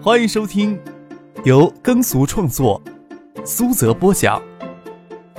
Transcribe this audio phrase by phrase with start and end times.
[0.00, 0.80] 欢迎收听
[1.44, 2.80] 由耕俗创作、
[3.44, 4.40] 苏泽播讲、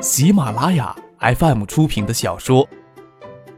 [0.02, 2.68] 喜马拉雅 FM 出品的小说《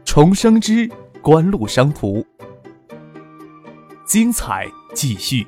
[0.04, 0.88] 重生之
[1.20, 2.20] 官路商途》，
[4.06, 5.44] 精彩继续，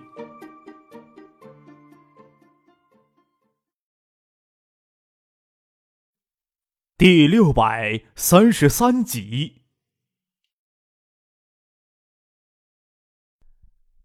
[6.99, 9.63] 第六百三十三集。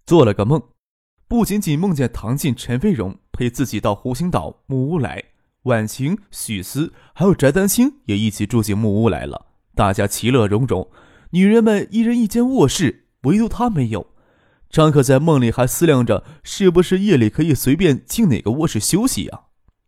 [0.05, 0.71] 做了个梦，
[1.29, 5.23] 不仅仅梦见唐静、陈飞荣陪自己到湖心岛木屋来，
[5.65, 9.45] 婉晴、许思还有翟丹青也一起住进木屋来了。
[9.75, 10.89] 大家其乐融融，
[11.29, 14.07] 女人们一人一间卧室，唯独他没有。
[14.71, 19.41] 张可在梦里还思量着，是不是夜里可以随便进哪个卧室休息呀？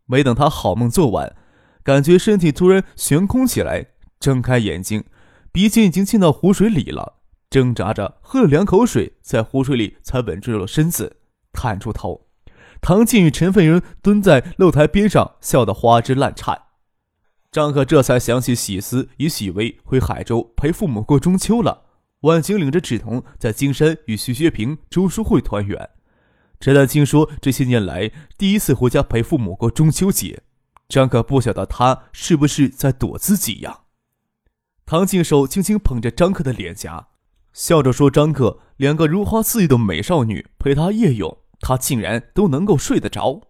[0.06, 1.36] 没等他好梦做完，
[1.82, 3.88] 感觉身体突然悬空起来，
[4.20, 5.04] 睁开眼睛，
[5.52, 7.16] 鼻尖已经进到湖水里了。
[7.50, 11.18] 挣扎着喝了两口水，在湖水里才稳住了身子，
[11.52, 12.28] 探出头。
[12.82, 16.64] 唐静与陈飞云蹲在露台边上，笑得花枝乱颤。
[17.52, 21.84] 张可这才想起喜思与许巍回海州陪父母过中秋了。
[22.22, 25.90] 婉晴领着芷彤在金山与徐学平、周淑慧团圆。
[26.60, 30.44] 陈丹青说这些年来第一次回家陪父母过中秋节。
[30.88, 33.82] 张可不晓得他是不是在躲自己呀？
[34.86, 37.08] 唐静手轻轻捧着张克的脸颊。
[37.54, 43.42] 笑着说：“张克，两个如花似玉的美少女陪他夜泳，他竟然都能够睡得着。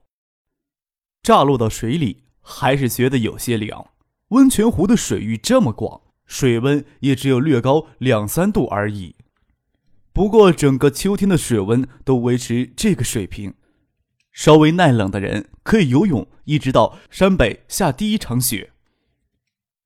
[1.24, 3.88] 乍落到水里，还是觉得有些凉。
[4.30, 9.16] 温泉湖的水域这么广，水温也只有略高两三度而已。
[10.14, 13.54] 不过整个秋天的水温都维持这个水平，
[14.32, 18.72] 稍微耐冷的人可以游泳，一直到山北下第一场雪。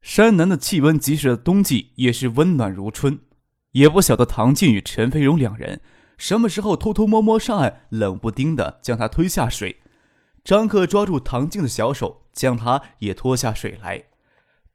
[0.01, 3.19] 山南的气温，即使冬季也是温暖如春。”
[3.75, 5.81] 也不晓得唐静与陈飞荣两人
[6.17, 9.81] 什么时候偷偷摸摸上岸，冷不丁的将他推下水。
[10.43, 14.05] 张克抓住唐静的小手，将他也拖下水来。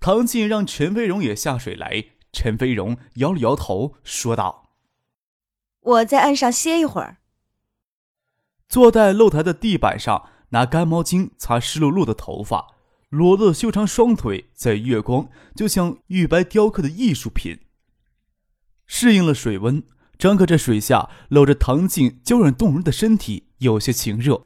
[0.01, 2.07] 唐静让陈飞荣也下水来。
[2.33, 4.71] 陈飞荣摇了摇头，说道
[5.81, 7.19] ：“我在岸上歇一会儿。”
[8.69, 12.77] 坐在露台的地板上，拿干毛巾擦湿漉漉的头发，
[13.09, 17.59] 裸露的修长双腿在月光就像玉白雕刻的艺术品。
[18.87, 19.83] 适应了水温，
[20.21, 24.45] 张克这水下搂着唐静娇软动人的身体，有些情热。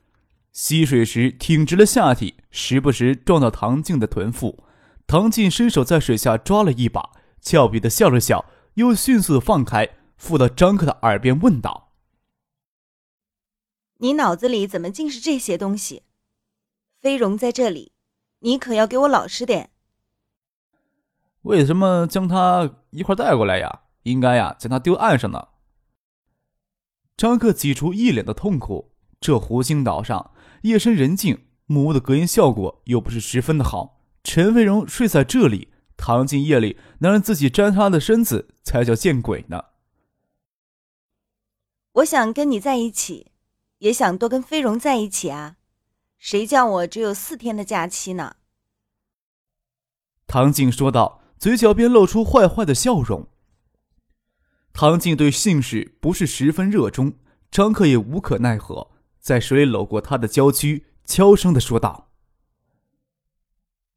[0.53, 4.63] 吸水时挺直了下体，时不时撞到唐静的臀腹。
[5.09, 11.91] 唐静伸手在水下抓了一把，俏皮的笑了笑，又迅速的放开，附到张克的耳边问道
[13.99, 16.05] ：“你脑子里怎么尽是这些东西？
[17.01, 17.91] 飞荣在这里，
[18.39, 19.71] 你可要给我老实点。
[21.43, 25.49] 为什么将他一块带过来呀？”应该呀，将他丢岸上呢。
[27.17, 28.93] 张克挤出一脸的痛苦。
[29.21, 30.33] 这湖心岛上
[30.63, 34.03] 夜深人静，木屋的隔音效果又不是十分的好。
[34.23, 39.65] 陈飞荣睡在这里，唐静夜里能让自己沾他的身子，才叫见鬼呢。
[41.93, 43.31] 我想跟你在一起，
[43.79, 45.57] 也想多跟飞荣在一起啊。
[46.19, 48.37] 谁叫我只有四天的假期呢？
[50.27, 53.29] 唐静说道，嘴角边露出坏坏的笑容。
[54.77, 57.15] 唐静对姓氏不是十分热衷，
[57.49, 58.91] 张克也无可奈何，
[59.21, 62.11] 在水里搂过她的娇躯，悄声的说道：“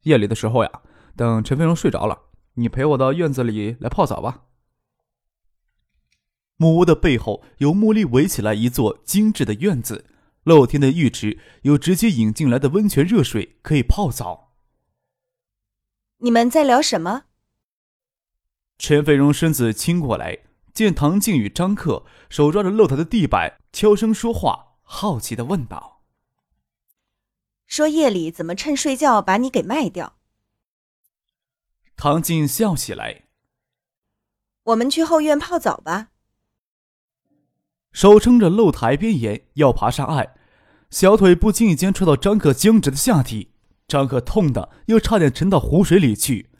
[0.04, 0.70] 夜里的时候呀，
[1.16, 4.44] 等陈飞荣睡着了，你陪我到院子里来泡澡吧。”
[6.58, 10.06] 木屋的背后有木力围起来一座精致的院子，
[10.44, 14.54] 露天的浴池有直接引进来的温泉热水可以泡澡。
[16.18, 17.24] 你们在聊什么？
[18.78, 20.38] 陈飞荣身子倾过来。
[20.78, 26.04] 见唐静与张克手抓着露台的地板，悄声说话，好奇的问道
[27.66, 30.14] ：“说夜里怎么趁睡觉把你给卖掉？”
[31.98, 33.24] 唐静笑起来
[34.62, 36.10] ：“我们去后院泡澡吧。”
[37.90, 40.36] 手撑着露台边沿要爬上岸，
[40.90, 43.50] 小腿不经意间踹到张克僵直的下体，
[43.88, 46.50] 张克痛的又差点沉到湖水里去。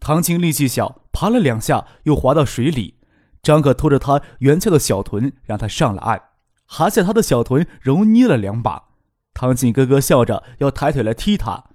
[0.00, 2.95] 唐静力气小，爬了两下又滑到水里。
[3.46, 6.20] 张可拖着他圆翘的小臀，让他上了岸，
[6.64, 8.86] 还在他的小臀揉捏了两把。
[9.34, 11.66] 唐静咯咯笑着要抬腿来踢他。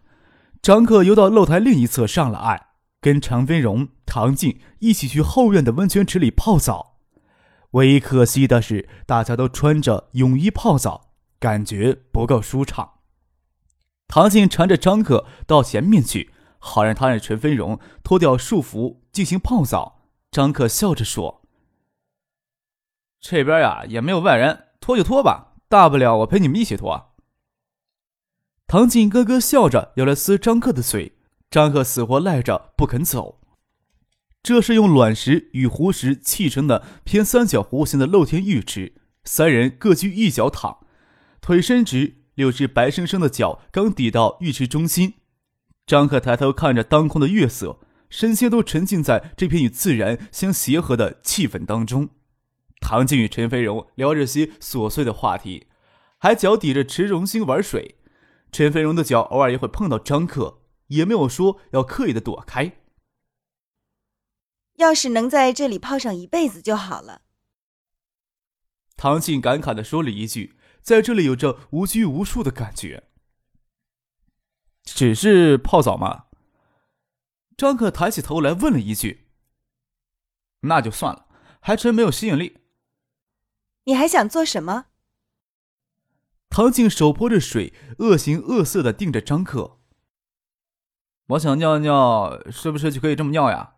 [0.62, 2.60] 张克游到露台另一侧上了岸，
[3.00, 6.98] 跟常飞荣、唐静一起去后院的温泉池里泡澡。
[7.70, 12.96] 唯一可惜的是，大家都穿着泳衣泡澡，感觉不够舒畅。
[14.10, 20.02] 唐静缠着张克到前面去，好让他让陈飞荣脱掉束缚进行泡澡。
[20.30, 21.41] 张克笑着说。
[23.22, 27.14] 这边呀也没有外人，脱就脱吧，大不了我陪你们一起脱。
[28.66, 31.18] 唐静咯咯笑着，要来撕张克的嘴，
[31.52, 33.40] 张克死活赖着不肯走。
[34.42, 40.80] 这是用卵石与湖石砌成的偏三角弧形的露天浴池，三人各居一角躺，
[41.42, 45.14] 腿伸直，六只白生生的脚刚抵到浴池中心。
[45.86, 47.80] 张克抬头看着当空的月色，
[48.10, 52.10] 身心都沉浸在这片与自然相协和的气氛当中。
[52.82, 55.68] 唐静与陈飞荣聊着些琐碎的话题，
[56.18, 57.96] 还脚抵着池中心玩水。
[58.52, 62.80] 陈飞荣的脚偶尔也会碰到张克，也没有说要刻意的躲开。
[64.76, 67.22] 要是能在这里泡上一辈子就好了。
[68.98, 73.10] 唐静感慨的说了一句：“在这里有着无拘无束的感觉。”
[74.84, 76.26] 只是泡澡吗？
[77.56, 79.28] 张克抬起头来问了一句
[80.62, 81.28] ：“那就算了，
[81.62, 82.58] 还真没有吸引力。”
[83.86, 84.86] 你还想做什么？
[86.50, 89.80] 唐静手泼着水，恶形恶色的盯着张克。
[91.28, 93.76] 我想尿尿，是不是就可以这么尿呀？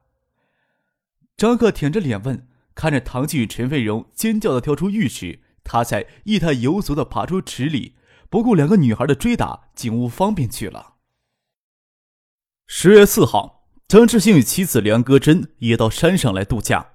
[1.38, 7.96] 张克舔着脸问，看着唐静与陈飞荣尖叫的跳出浴池，他才一态游足的爬出池里，
[8.30, 10.96] 不顾两个女孩的追打，进屋方便去了。
[12.66, 16.94] 十月四号，张志兴与妻子梁歌珍也到山上来度假。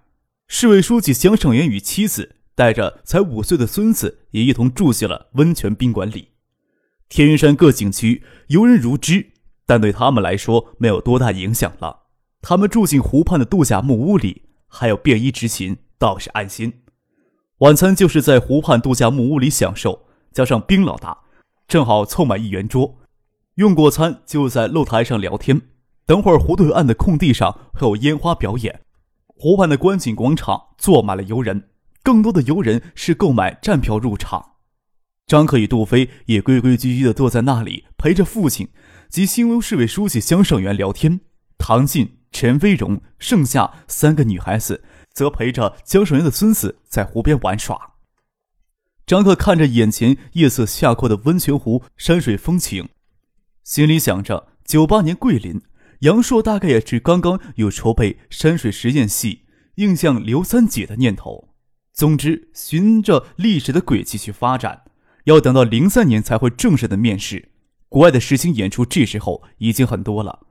[0.49, 6.31] 市委书记江胜元与妻子带着才五岁的孙子也一同住进了温泉宾馆里。
[7.09, 9.29] 天云山各景区游人如织，
[9.65, 12.07] 但对他们来说没有多大影响了。
[12.43, 16.73] 他们住进湖畔的度假木屋里，还有便衣执勤，倒是安心。
[17.59, 21.17] 晚餐就是在湖畔度假木屋里享受，加上冰老大，
[21.69, 22.99] 正好凑满一圆桌。
[23.55, 25.63] 用过餐就在露台上聊天。
[26.07, 28.81] 等会儿湖对岸的空地上会有烟花表演。
[29.29, 31.69] 湖畔的观景广场坐满了游人，
[32.09, 34.53] 更多的游人是购买站票入场。
[35.27, 38.71] 张克与杜飞也规规矩矩地坐在那里，陪着父亲
[39.11, 41.21] 及新屋市委书记江胜元聊天。
[41.59, 42.15] 唐静。
[42.31, 47.95] 陈飞荣，剩下三个女孩子则陪着江胜元的孙子在湖边玩耍。
[49.07, 52.89] 张克看着眼前夜色下阔的温泉湖山水风情，
[53.65, 55.61] 心里想着：九八年桂林，
[56.01, 59.35] 杨烁大概也是刚刚有筹备山水实验戏
[59.77, 61.49] 《印象刘三姐》的念头。
[61.99, 64.83] 总之，循着历史的轨迹去发展，
[65.25, 67.49] 要等到零三年才会正式的面世。
[67.89, 70.47] 国外的实景演出这时候已经很多了，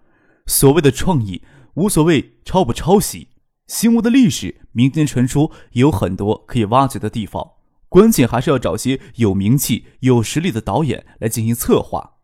[0.45, 1.41] 所谓的创意。
[1.75, 3.29] 无所谓抄不抄袭，
[3.65, 7.51] 新屋的历史、民间传说也有很多可以挖掘的地方，
[7.87, 12.15] 关键还是要找些有名气、有实力的导演来进行策划。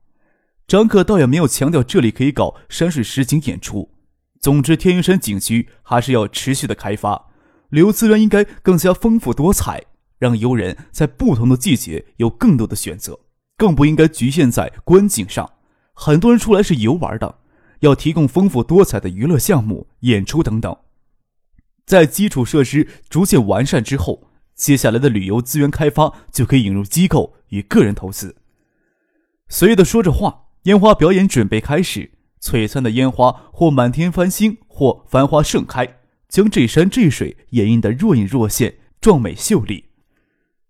[0.68, 3.92] 张克倒也没有强调这里可以搞山水实景演出。
[4.42, 7.30] 总之，天云山景区还是要持续的开发，
[7.74, 9.82] 旅游资源应该更加丰富多彩，
[10.20, 13.20] 让游人在不同的季节有更多的选择，
[13.58, 15.50] 更不应该局限在观景上。
[15.92, 17.40] 很多人出来是游玩的。
[17.80, 20.78] 要提供丰富多彩的娱乐项目、演出等等。
[21.86, 28.36] 在基础设施逐渐完善之后，接下来的旅游资源开发就可以引入机构与个人投资。
[29.50, 32.12] 随意的说着话，烟花表演准备开始。
[32.40, 36.03] 璀璨的烟花或满天繁星，或繁花盛开，
[36.34, 39.92] 将这山这水掩映得若隐若现，壮美秀丽。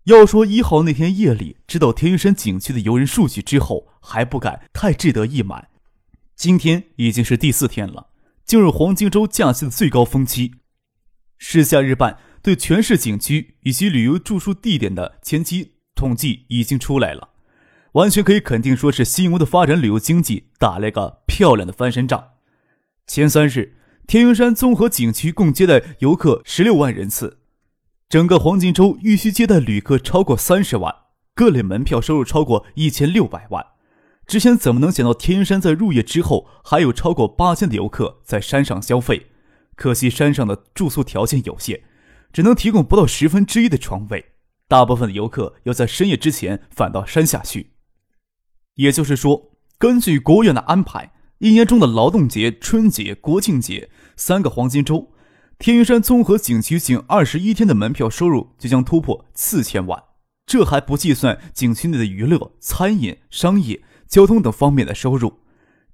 [0.02, 5.68] 要说一号那天夜里知道天云山景区的游人数据之后，还不敢太志得意满。
[6.36, 8.08] 今天已经是第四天了，
[8.44, 10.52] 进入黄金周假期的最高峰期。
[11.38, 17.30] 市夏日办对全市景区以及旅游住宿地点的前期统计已经出来了，
[17.92, 22.32] 完全可以肯定说是新游的发展旅游经济打了一个漂亮的翻身仗。
[23.06, 27.38] 前三日，天云山综合景区共接待游客十六万人次，
[28.08, 30.94] 整个黄金周预需接待旅客超过三十万，
[31.34, 33.64] 各类门票收入超过一千六百万。
[34.26, 39.26] 之前怎么能想到天云山在入夜之后还有超过八千的游客在山上消费？
[39.74, 41.82] 可惜山上的住宿条件有限，
[42.32, 44.32] 只能提供不到十分之一的床位，
[44.68, 47.70] 大部分的游客要在深夜之前返到山下去。
[48.74, 55.12] 也就是说，根据国务院的安排，一年中的劳动节、春节、国庆节三个黄金周，
[55.58, 60.02] 天云山综合景区仅二十一天的门票收入就将突破四千万，
[60.46, 63.82] 这还不计算景区内的娱乐、餐饮、商业。
[64.06, 65.40] 交通等方面的收入，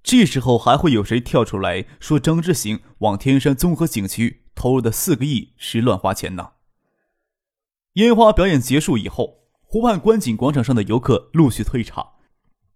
[0.03, 6.51] 这时候还会有谁跳出来说张之行往天山综合景区投入的四个亿是乱花钱呢？
[7.95, 12.09] 烟花表演结束以后，湖畔观景广场上的游客陆续退场，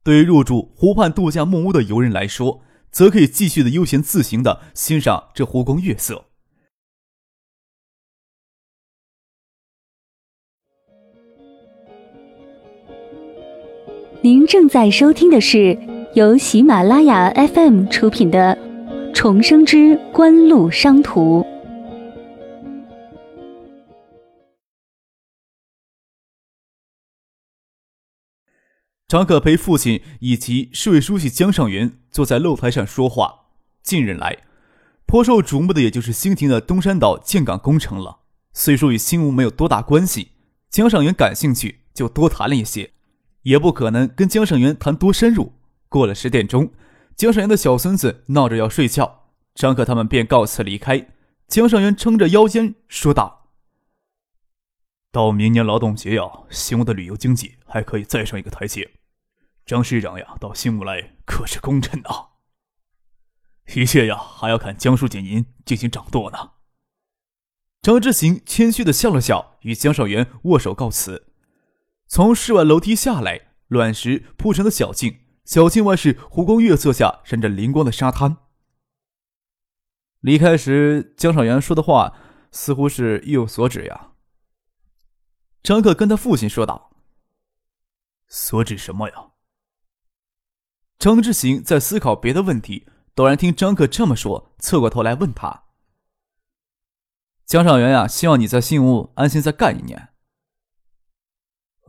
[0.03, 2.63] 对于入住湖畔度假木屋的游人来说，
[2.95, 6.27] 则可以继续的悠闲自行的欣赏这湖光月色。
[14.23, 15.77] 您正在收听的是
[16.15, 18.57] 由喜马拉雅 FM 出品的
[19.13, 21.43] 《重生之官路商途》。
[29.15, 33.45] 张可陪父亲以及市委书记江上元坐在露台上说话。
[33.81, 34.39] 近日来，
[35.07, 38.23] 颇受瞩目的也就是新亭的东山岛建港工程了。
[38.53, 40.33] 虽说与新吴没有多大关系，
[40.69, 42.91] 江上元感兴趣就多谈了一些。
[43.43, 45.53] 也不可能跟江尚元谈多深入。
[45.89, 46.73] 过了十点钟，
[47.15, 51.07] 江尚元的小孙子闹着要睡觉，张可他们便告辞离开。
[51.47, 53.53] 江尚元撑着腰间说道
[55.13, 58.91] ：“到明年劳动节呀，新屋的旅游经济还可以再上一个台阶。
[59.67, 62.29] 张市长呀，到新屋来可是功臣呐。
[63.75, 66.53] 一切呀，还要看江书记您进行掌舵呢。”
[67.81, 71.33] 张之行谦虚的笑了笑，与江少元握手告辞。
[72.07, 78.37] 从室外楼梯下来，卵石铺成的小径，小径外是湖光月色下闪着灵光的沙滩。
[80.21, 82.17] 离开时，江少元说的话
[82.51, 84.13] 似乎是意有所指呀。
[85.63, 86.91] 张克跟他父亲说道
[88.29, 89.33] ：“所指什么呀？”
[91.05, 95.65] 张之行在思考别的问题，陡然听张克这么说，侧过头来问他
[97.45, 100.09] ：“江少元呀，希望你在新屋安心再干一年。”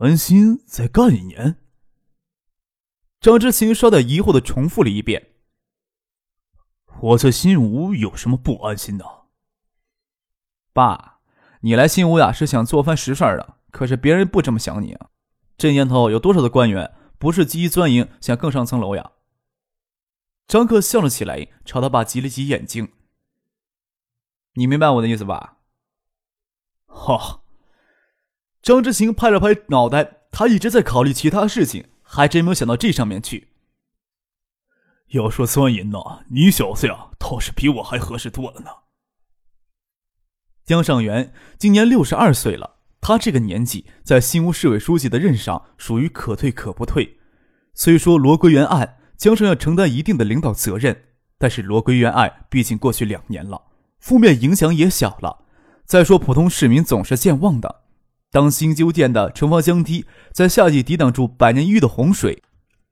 [0.00, 1.56] 安心再干一年。
[3.18, 5.30] 张之行稍带疑惑的重复了一遍
[7.00, 9.06] ：“我在新吴有什么不安心的？”
[10.74, 11.20] 爸，
[11.62, 15.08] 你来新吴呀是想做番实事的，可是别人不这么想你啊。
[15.56, 19.12] 这年头有多少的官员不是积极钻营，想更上层楼呀？
[20.46, 22.92] 张克笑了起来，朝他爸挤了挤眼睛
[24.54, 25.58] ：“你明白我的意思吧？”
[26.86, 27.42] 哈。
[28.62, 33.52] 张之行拍了拍脑袋，他一直在考虑其他事情，还真没有想到这上面去。
[35.08, 38.70] 要说钻营呢，你小子呀，倒是比我还合适多了呢。
[40.64, 42.75] 江尚元今年六十二岁了，
[43.06, 47.18] 他这个年纪在新屋市委书记的任上属于可退可不退。
[47.72, 51.04] 虽说罗归元案，江尚要承担一定的领导责任，
[51.38, 53.62] 但是罗归元案毕竟过去两年了，
[54.00, 55.44] 负面影响也小了。
[55.84, 57.82] 再说普通市民总是健忘的。
[58.32, 62.42] 当新修建的城防江堤在夏季抵挡住百年一遇的洪水，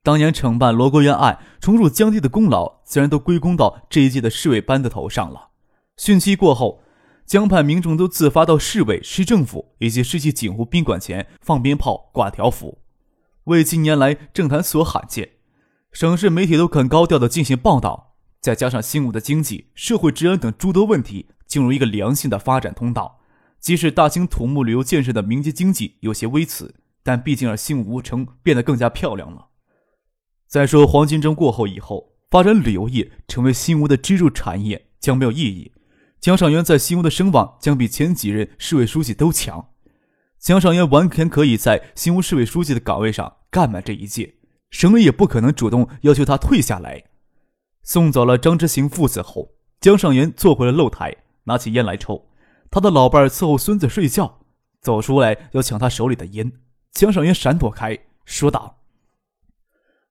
[0.01, 5.49] 当年惩办罗国元案重入江堤的功劳，自然都归功到这一届的市委班子头上了。
[5.97, 6.79] 汛期过后，
[7.25, 12.77] 江畔民众都自发到市委、市政府以及世纪锦湖宾馆前放鞭炮、挂条幅，
[13.45, 15.31] 为近年来政坛所罕见。
[15.91, 23.19] 省市媒体都肯高调的进行报道，再加上新武的经济、社会治安等诸多问题进入一个良性的发展通道。
[23.59, 29.47] 即使大兴土木旅游建设的民间经济有些微词，但毕竟让新吴城变得更加漂亮了。
[30.47, 35.71] 再说黄金周过后以后，发展旅游业成为新吴的支柱产业将没有意义。
[36.25, 39.69] 江上元在新吴的声望将比前几任市委书记都强。
[40.39, 44.33] 江上元完全可以在新吴市委书记的岗位上干满这一届，
[44.71, 47.03] 省委也不可能主动要求他退下来。
[47.83, 52.27] 送走了张之行父子后，江上元坐回了露台，拿起烟来抽。
[52.71, 54.39] 他的老伴儿伺候孙子睡觉，
[54.81, 56.51] 走出来要抢他手里的烟。
[56.91, 58.79] 江尚元闪躲开，说道：“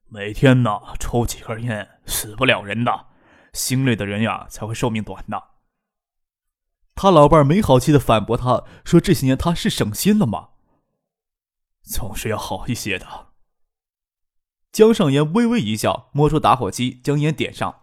[0.09, 3.07] 每天呢，抽几根烟，死不了人的。
[3.53, 5.43] 心累的人呀，才会寿命短的。”
[6.95, 10.51] 他老伴儿没好气的反驳他说：“这些年他是省心了吗？
[11.83, 13.33] 总是要好一些的。”
[14.73, 17.83] 江尚元微微一笑，摸出打火机，将烟点上。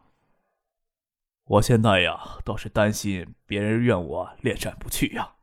[1.45, 5.33] 我现在呀，倒是担心别人怨我恋战不去呀。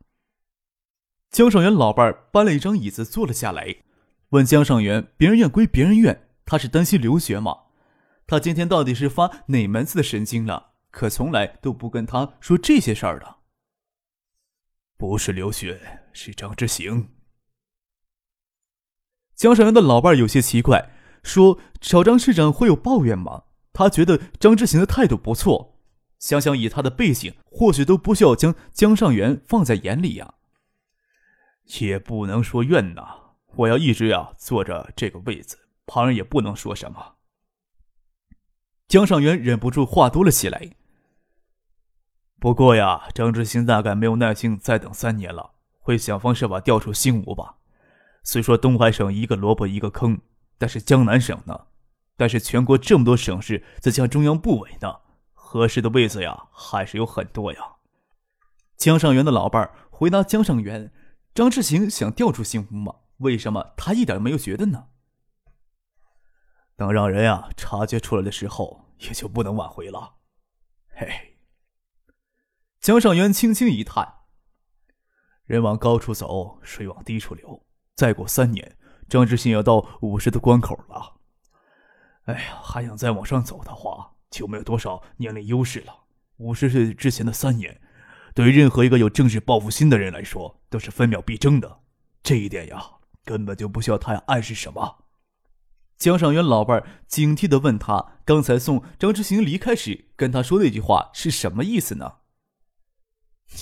[1.31, 3.77] 江尚元老伴儿搬了一张椅子坐了下来，
[4.31, 7.65] 问江尚元：“别人怨归别人怨，他是担心留学吗？
[8.27, 10.73] 他今天到底是发哪门子的神经了？
[10.91, 13.38] 可从来都不跟他说这些事儿的。
[14.99, 15.81] 不是留学，
[16.13, 17.09] 是张之行。”
[19.35, 20.91] 江尚元的老伴有些奇怪，
[21.23, 23.45] 说：“找张市长会有抱怨吗？
[23.73, 25.77] 他觉得张之行的态度不错。”
[26.19, 30.35] 想想以他的背景，或许都不需要将江上元放在眼里呀。
[31.81, 37.19] 也不能说怨呐，我要一直呀坐着这个位子，旁人也不能说什么。
[38.89, 40.73] 江上元忍不住话多了起来。
[42.41, 47.57] 不过呀，张之行大概没有耐心再等三年了，会想方设法调出新吴吧。
[48.23, 50.21] 虽说东海省一个萝卜一个坑，
[50.57, 51.67] 但是江南省呢？
[52.17, 55.01] 但是全国这么多省市在向中央部委呢？
[55.33, 57.61] 合适的位子呀，还是有很多呀。
[58.77, 60.93] 江上元的老伴儿回答江上元
[61.35, 62.95] ：“张志行想调出新吴吗？
[63.17, 64.87] 为什么他一点没有觉得呢？”
[66.77, 70.15] 等让人啊察觉出来的时候，也就不能挽回了。
[70.91, 71.35] 嘿。
[72.89, 74.15] 江上元轻轻一叹
[75.45, 77.67] ：“人往高处走，水往低处流。
[77.95, 78.79] 再过三年，
[79.11, 81.17] 张志新要到五十的关口了。
[82.23, 86.05] 哎呀，还想再往上走的话，就没有多少年龄优势了。
[86.39, 87.79] 五十岁之前的三年，
[88.35, 91.81] 对于任何一个有政治抱负心的人来说，都是分秒必争的。
[92.23, 92.83] 这一点呀，
[93.23, 95.05] 根本就不需要他暗示什么。”
[95.99, 102.15] 江上元老伴警惕的问他：“刚才送张之行离开时，跟他说那句话是什么意思呢？”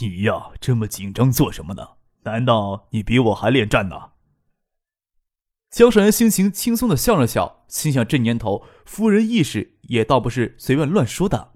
[0.00, 1.97] 你呀，这么紧张做什么呢？
[2.23, 4.12] 难道你比我还恋战呢？
[5.71, 11.52] 江少元心情轻松的笑了笑，心想：这年头，夫人意识也倒不是随便乱说的。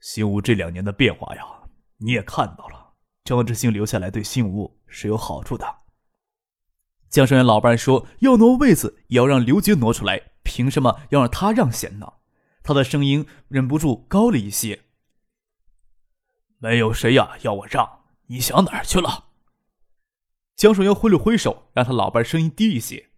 [0.00, 1.42] 新屋这两年的变化呀，
[1.98, 2.94] 你也看到了。
[3.24, 5.82] 张之星留下来对新屋是有好处的。
[7.08, 12.14] 江少元老伴说：“要挪位子，也要让刘杰挪出来，凭什么要让他让贤呢？”
[12.64, 14.84] 他的声音忍不住高了一些。
[16.62, 19.30] 没有谁呀要我让，你想哪儿去了？
[20.54, 23.10] 江守元挥了挥手，让他老伴声音低一些。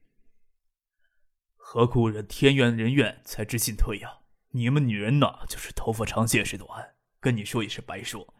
[1.54, 4.20] 何苦人天怨人怨才知进退呀？
[4.52, 8.32] 你们女人呐，就是头发长见识短，跟你说也是白说。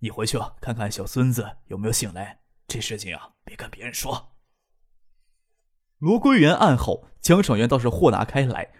[0.00, 2.40] 你回去啊，看看小孙子有没有醒来。
[2.66, 4.32] 这事情啊，别跟别人说。
[5.98, 8.72] 罗归元案后，江守元倒是豁达开来，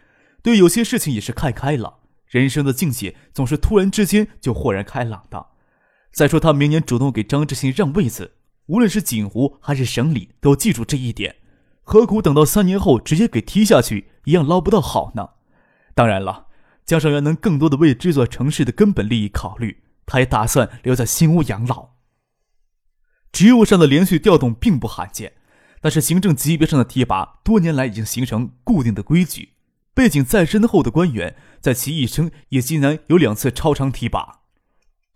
[0.42, 2.00] 对有些事情也是看开了。
[2.26, 5.50] 人生的境界总是突然之间就豁然开朗的。
[6.12, 8.32] 再说，他明年主动给张志新让位子，
[8.66, 11.36] 无论是锦湖还是省里，都记住这一点。
[11.82, 15.30] 何苦等到三年后直接给踢下去，一样捞不到好呢？
[15.94, 16.46] 当然了，
[16.84, 21.90] 江上元能更多的为这座城市的根本利益考虑，他也打算留在新屋养老。
[23.32, 25.34] 职务上的连续调动并不罕见，
[25.80, 29.50] 但是行政级别上的提拔，多年来已经形成固定的规矩。
[29.94, 34.39] 背景再深厚的官员，在其一生也极难有两次超常提拔。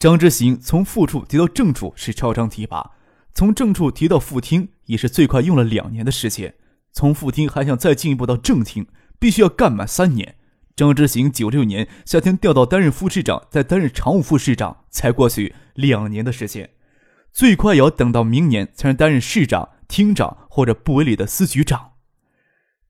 [0.04, 2.90] 张之行从副处提到正处是超常提拔，
[3.32, 6.54] 从正处提到副厅也是最快用了两年的时间。
[6.92, 8.86] 从副厅还想再进一步到正厅，
[9.18, 10.34] 必须要干满三年。
[10.76, 16.68] 张之行九六年夏天调到担任副市长，再担任常务副市长，才过去两年的时间，
[17.32, 21.92] 最快也要等到明年才能担任市长、厅长或者部委里的司局长。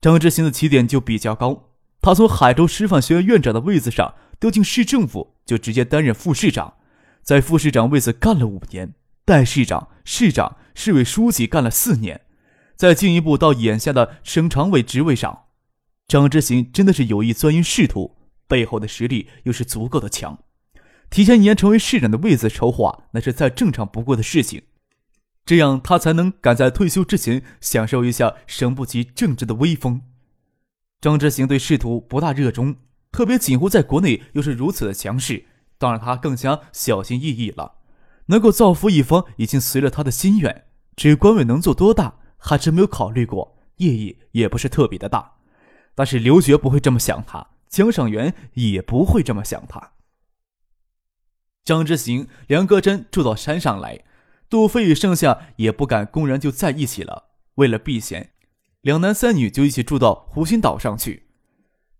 [0.01, 1.69] 张之行的起点就比较高，
[2.01, 6.73] 他从海州师范学院院长的位子上调进市政府，就直接担任副市长。
[7.25, 8.93] 在副市长位子干了五年，
[9.25, 12.21] 代市长、市长、市委书记干了四年，
[12.75, 15.45] 再进一步到眼下的省常委职位上，
[16.07, 18.15] 张之行真的是有意钻营仕途，
[18.47, 20.37] 背后的实力又是足够的强，
[21.09, 24.61] 提前一年成为市长的位子筹划，那是再正常不过的事情，
[25.43, 29.99] 这样他才能赶在退休之前享受一下省部级政治的威风。
[31.01, 32.75] 张之行对仕途不大热衷，
[33.11, 35.45] 特别锦湖在国内又是如此的强势。
[35.77, 37.73] 当然，他更加小心翼翼了。
[38.27, 40.65] 能够造福一方，已经随了他的心愿。
[40.95, 43.57] 至于官位能做多大，还真没有考虑过。
[43.77, 45.33] 意义也不是特别的大。
[45.93, 49.91] 但是刘觉不会这么想他，江上元也不会这么想他。
[51.63, 54.03] 张之行、梁戈真住到山上来，
[54.49, 57.31] 杜飞与盛夏也不敢公然就在一起了。
[57.55, 58.31] 为了避嫌，
[58.81, 61.27] 两男三女就一起住到湖心岛上去。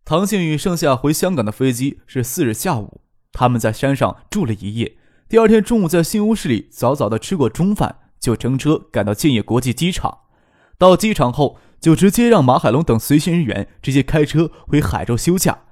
[0.04, 3.02] 唐静与盛夏回香港的飞机是四日下午。
[3.38, 4.96] 他们在山上住了一夜，
[5.28, 10.20] 第二天中午在新屋市里早早的吃过中饭，就乘车赶到建业国际机场。
[10.78, 15.64] 到机场后，就直接让马海龙等随行人员直接开车回海州休假。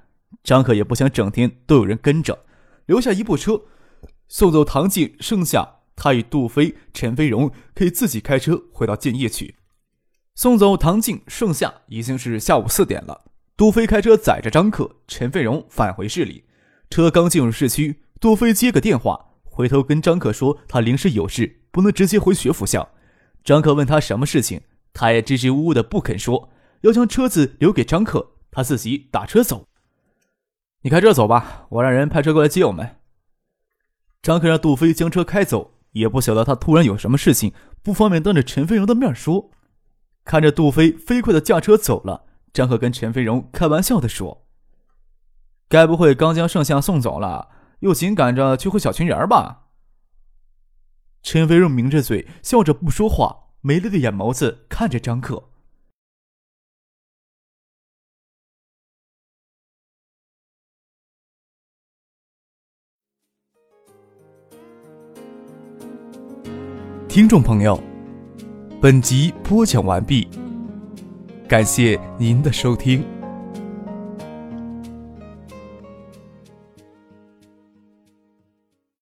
[0.42, 2.40] 张可也不想整天都有人跟着，
[2.84, 3.62] 留下一部车
[4.28, 9.56] 送走唐静，剩下他与杜飞、陈飞荣可以自己开车回到建业去。
[10.34, 13.24] 送走唐静，剩下已经是下午四点了。
[13.56, 16.44] 杜飞开车载着张可、陈飞荣返回市里。
[16.94, 22.88] 车刚进入市区，杜飞接个电话，回头跟张可说他临时有事，不能直接回学府巷。
[23.42, 24.60] 张可问他什么事情，
[24.92, 26.50] 他也支支吾吾的不肯说，
[26.82, 29.66] 要将车子留给张可，他自己打车走。
[30.82, 32.88] 你开车走吧，我让人派车过来接我们。
[34.22, 37.52] 张可让杜飞将车开走，也不晓得他突然有什么事情，
[37.82, 39.50] 不方便当着陈飞荣的面说。
[40.24, 44.43] 看着杜飞飞快的驾车走了，张可跟陈飞荣开玩笑的说。
[45.74, 47.48] 该不会刚将圣像送走了，
[47.80, 49.64] 又紧赶着去会小群人吧？
[51.20, 55.50] 陈飞荣抿着嘴笑着不说话，没泪的眼眸子看着张可。
[67.08, 67.82] 听众朋友，
[68.80, 70.28] 本集播讲完毕，
[71.48, 73.13] 感谢您的收听。